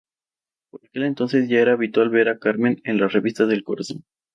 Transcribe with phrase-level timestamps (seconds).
[0.71, 4.03] Por aquel entonces, ya era habitual ver a Carmen en las revistas del corazón.